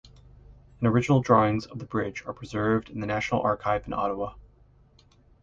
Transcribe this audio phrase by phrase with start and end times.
[0.79, 4.33] An original drawings of the bridge are preserved in the National Archive in Ottawa.